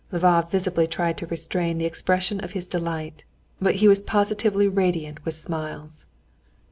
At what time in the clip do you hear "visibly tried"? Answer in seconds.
0.49-1.15